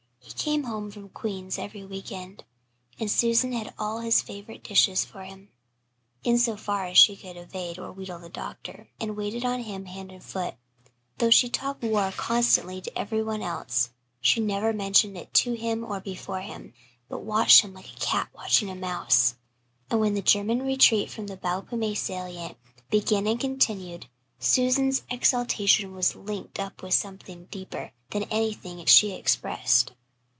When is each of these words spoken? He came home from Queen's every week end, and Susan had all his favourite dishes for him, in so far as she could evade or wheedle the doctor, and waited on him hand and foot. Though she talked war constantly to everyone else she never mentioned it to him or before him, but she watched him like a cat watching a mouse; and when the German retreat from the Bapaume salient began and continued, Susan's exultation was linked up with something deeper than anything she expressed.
He 0.23 0.45
came 0.51 0.63
home 0.63 0.89
from 0.89 1.09
Queen's 1.09 1.59
every 1.59 1.83
week 1.85 2.11
end, 2.11 2.45
and 2.99 3.11
Susan 3.11 3.51
had 3.51 3.73
all 3.77 3.99
his 3.99 4.21
favourite 4.23 4.63
dishes 4.63 5.03
for 5.05 5.23
him, 5.23 5.49
in 6.23 6.37
so 6.39 6.55
far 6.55 6.85
as 6.85 6.97
she 6.97 7.15
could 7.17 7.35
evade 7.37 7.77
or 7.77 7.91
wheedle 7.91 8.17
the 8.19 8.29
doctor, 8.29 8.87
and 8.99 9.15
waited 9.17 9.43
on 9.45 9.59
him 9.61 9.85
hand 9.85 10.11
and 10.11 10.23
foot. 10.23 10.55
Though 11.17 11.29
she 11.29 11.49
talked 11.49 11.83
war 11.83 12.11
constantly 12.15 12.81
to 12.81 12.97
everyone 12.97 13.41
else 13.43 13.91
she 14.19 14.39
never 14.39 14.73
mentioned 14.73 15.15
it 15.17 15.33
to 15.35 15.53
him 15.53 15.83
or 15.83 15.99
before 15.99 16.41
him, 16.41 16.73
but 17.07 17.19
she 17.19 17.23
watched 17.25 17.61
him 17.61 17.73
like 17.73 17.91
a 17.93 17.99
cat 17.99 18.29
watching 18.33 18.69
a 18.69 18.73
mouse; 18.75 19.35
and 19.91 19.99
when 19.99 20.13
the 20.15 20.21
German 20.23 20.63
retreat 20.63 21.11
from 21.11 21.27
the 21.27 21.37
Bapaume 21.37 21.93
salient 21.95 22.57
began 22.89 23.27
and 23.27 23.39
continued, 23.39 24.07
Susan's 24.39 25.03
exultation 25.11 25.93
was 25.93 26.15
linked 26.15 26.59
up 26.59 26.81
with 26.81 26.93
something 26.95 27.45
deeper 27.51 27.91
than 28.09 28.23
anything 28.25 28.83
she 28.85 29.11
expressed. 29.11 29.91